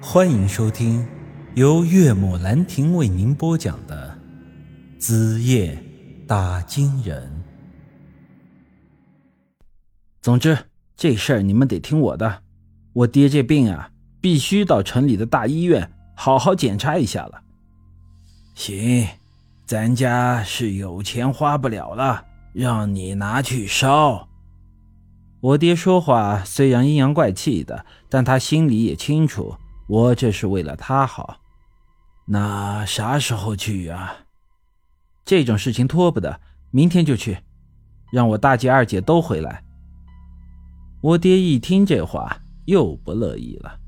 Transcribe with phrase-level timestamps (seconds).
[0.00, 1.06] 欢迎收听
[1.54, 4.16] 由岳母兰亭为您播讲的
[5.00, 5.82] 《子夜
[6.26, 7.22] 打金人》。
[10.20, 10.56] 总之，
[10.96, 12.42] 这事儿你们得听我的。
[12.92, 13.90] 我爹这病啊，
[14.20, 17.42] 必须到城里的大医院好好检查一下了。
[18.54, 19.06] 行，
[19.64, 22.22] 咱家是有钱花不了了，
[22.52, 24.28] 让你拿去烧。
[25.40, 29.54] 我爹说话虽然阴阳怪气的，但他心里也清楚，
[29.86, 31.40] 我这是为了他好。
[32.26, 34.16] 那啥时候去啊？
[35.24, 37.38] 这种事情拖不得，明天就去，
[38.10, 39.62] 让我大姐、二姐都回来。
[41.00, 43.78] 我爹一听这话，又不乐意了，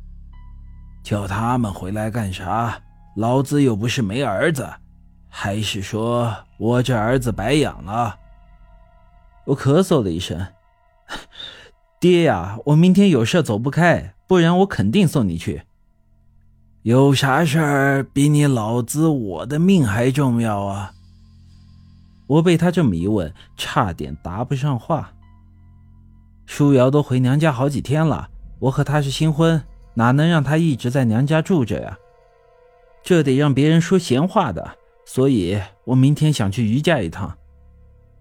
[1.03, 2.81] 叫他们回来干啥？
[3.17, 4.73] 老子又不是没儿子，
[5.29, 8.17] 还是说我这儿子白养了？
[9.47, 10.47] 我咳嗽了一声。
[11.99, 15.63] 爹呀，我明天有事走不开，不然我肯定送你去。
[16.83, 20.93] 有啥事儿比你老子我的命还重要啊？
[22.27, 25.13] 我被他这么一问，差点答不上话。
[26.47, 29.63] 舒瑶都回娘家好几天了，我和她是新婚，
[29.95, 31.99] 哪能让她一直在娘家住着呀？
[33.03, 37.37] 这得让别人说闲话的，所以我明天想去余家一趟。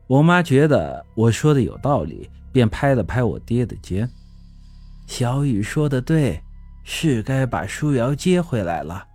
[0.08, 2.30] 我妈觉得我说的有道理。
[2.50, 4.10] 便拍了拍我爹的肩，
[5.06, 6.42] 小雨说的对，
[6.90, 9.06] 是该把舒瑶接回来了。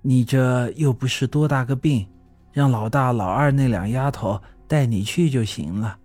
[0.00, 2.08] 你这又不是多大个病，
[2.52, 5.98] 让老大老二那两丫头带你去就行了。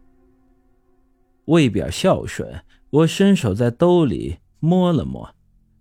[1.45, 5.34] 为表孝顺，我伸手在兜里摸了摸，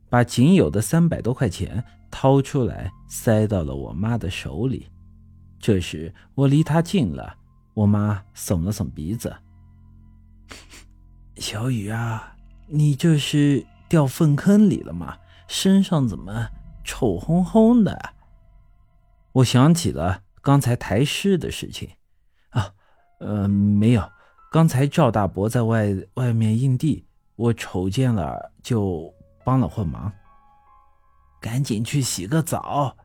[0.09, 4.87] 把仅有的三百多块钱掏出来，塞到了我妈的手里。
[5.59, 7.35] 这时我离她近了，
[7.75, 9.35] 我妈耸了耸鼻子。
[11.35, 12.37] 小雨啊，
[12.69, 15.19] 你这是掉粪坑里了吗？
[15.49, 16.49] 身上怎么
[16.85, 18.15] 臭烘烘的？
[19.33, 21.91] 我想起了刚才抬尸的事情，
[22.51, 22.73] 啊，
[23.19, 24.09] 呃，没有，
[24.53, 27.05] 刚才赵大伯在外外面硬地，
[27.35, 29.13] 我瞅见了就
[29.45, 30.13] 帮了会忙。
[31.41, 32.97] 赶紧去洗个澡，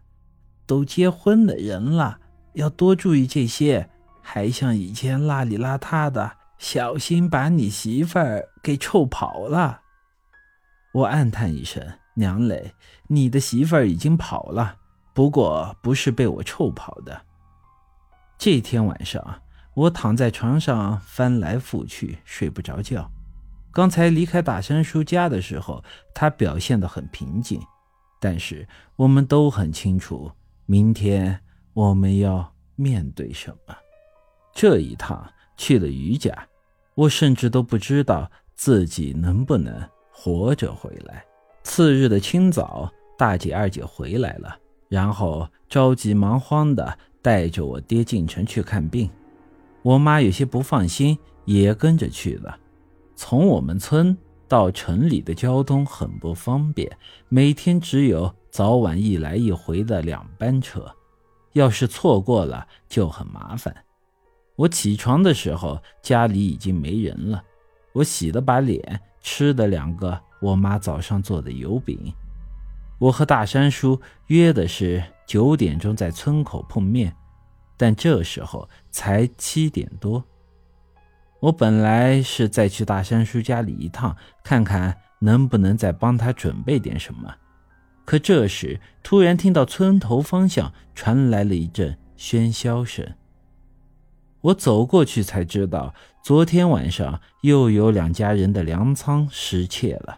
[0.68, 2.20] 都结婚的人了，
[2.54, 3.90] 要多注意这些，
[4.22, 6.32] 还像以前邋里邋遢的。
[6.60, 9.82] 小心把你媳妇儿给臭跑了！
[10.96, 11.86] 我暗叹一声
[12.16, 12.74] ：“娘嘞，
[13.08, 14.78] 你的媳妇儿已经跑了，
[15.14, 17.22] 不过不是被我臭跑的。”
[18.40, 19.42] 这天晚上，
[19.74, 23.12] 我躺在床上翻来覆去，睡不着觉。
[23.74, 25.84] 刚才离开大山叔家的时候，
[26.14, 27.62] 他表现得很平静，
[28.22, 30.32] 但是我们都很清楚，
[30.66, 31.38] 明天
[31.74, 33.76] 我们要面对什么。
[34.54, 35.30] 这一趟。
[35.58, 36.48] 去了余家，
[36.96, 41.24] 我甚至都不知道自己能不能活着回来。
[41.64, 49.10] 次日的清早，大姐、二姐回来了，然后着急忙慌的带着我爹进城去看病。
[49.82, 52.58] 我妈有些不放心，也跟着去了。
[53.16, 54.18] 从我们村
[54.48, 56.90] 到城里的交通很不方便，
[57.30, 60.90] 每天只有早晚一来一回的两班车，
[61.54, 63.76] 要是错过了就很麻烦。
[64.56, 67.44] 我起床的时候，家里已经没人了。
[67.94, 72.14] 我洗了把脸，吃了两个我妈早上做的油饼。
[73.00, 77.12] 我和大山叔约的是九点钟在村口碰面，
[77.76, 80.24] 但这时候才七点多。
[81.40, 87.36] 我本来是再去大山叔家里一趟，看看能不能再帮他准备点什么。
[88.06, 93.04] 可这时突然听到村头方向传来了一阵喧嚣声。
[94.46, 95.92] 我走过去才知道，
[96.24, 100.16] 昨天晚上又有两家人的粮仓失窃了。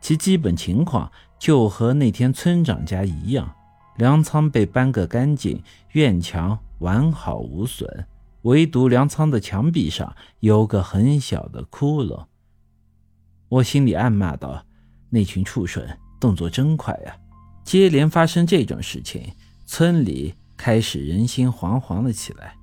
[0.00, 3.54] 其基本情况就和那天村长家一样，
[3.96, 5.62] 粮仓被搬个干净，
[5.92, 8.04] 院墙完好无损，
[8.42, 12.24] 唯独粮仓的墙壁上有个很小的窟窿。
[13.48, 14.66] 我心里暗骂道
[15.10, 15.86] ：“那群畜生
[16.18, 17.14] 动作真快呀！”
[17.62, 19.32] 接连发生这种事情，
[19.64, 22.56] 村里开始人心惶惶了起来。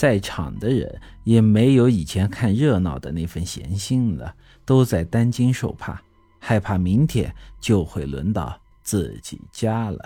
[0.00, 6.00] 在场的人也没有以前看热闹的那份闲心了，都在担惊受怕，
[6.38, 7.30] 害怕明天
[7.60, 9.98] 就会轮到自己家了。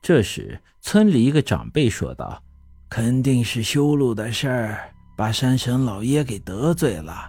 [0.00, 2.40] 这时，村里一个长辈说道
[2.88, 7.28] ：“肯定是修路的事儿把山神老爷给得罪了，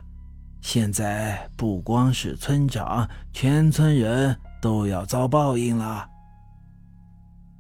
[0.62, 6.08] 现在不光是村长，全村人都要遭报应了。”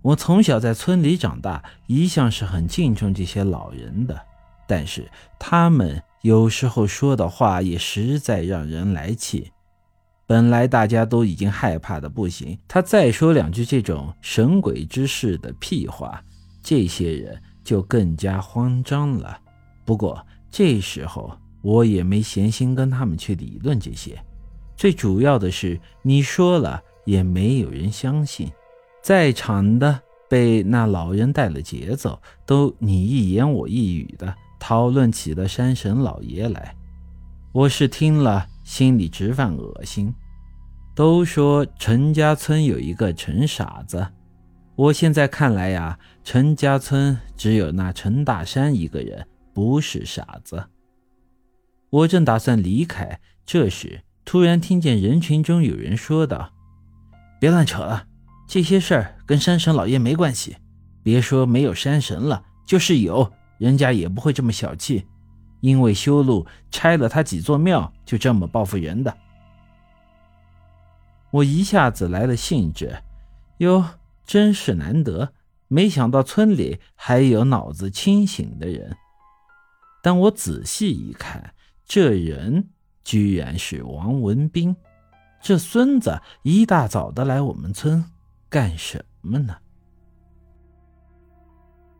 [0.08, 4.18] 我从小在村里长大，一向是很敬重这些老人的，
[4.66, 9.52] 但是他们有时候说的话也实在让人来气。
[10.26, 16.24] 本来大家都已经害怕的不行，他再说两句这种神鬼之事的屁话，
[16.64, 19.38] 这些人就更加慌张了。
[19.84, 24.18] 不过这时候我也没闲心跟他们去理论这些，
[24.78, 28.50] 最主要的是你说了也没有人相信，
[29.08, 36.76] 在场的被那老人带了节奏，都你一言我一语的讨论起了山神老爷来。
[37.54, 38.46] 我是听了。
[38.66, 40.14] 心里直犯恶心。
[40.94, 44.06] 都说陈家村有一个陈傻子，
[44.76, 50.66] 我现在看来呀，陈家村只有那陈大山一个人不是傻子。
[51.90, 56.50] 我正打算离开，这时突然听见人群中有人说道
[57.40, 58.06] ：“别乱扯了，
[58.48, 60.58] 这些事儿跟山神老爷没关系。
[61.04, 65.06] 别说没有山神了，就是有，人家也不会这么小气。”
[65.60, 69.18] 因为修路拆了他几座庙，就这么报复人的。
[71.32, 72.96] 我一下子来了兴致，
[73.58, 73.84] 哟，
[74.24, 75.34] 真是难得，
[75.68, 78.96] 没想到村里还有脑子清醒的人。
[80.04, 81.56] 但我仔细一看，
[81.86, 82.70] 这人
[83.04, 84.76] 居然是王文斌，
[85.42, 88.06] 这孙子一大早的来我们村
[88.50, 89.58] 干什么呢？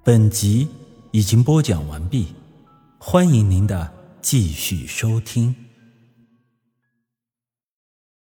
[0.02, 0.70] 本集
[1.12, 2.34] 已经播讲完毕。
[2.98, 5.67] 欢迎您的继续收听。